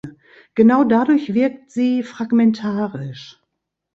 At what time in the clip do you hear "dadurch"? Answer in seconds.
0.83-1.35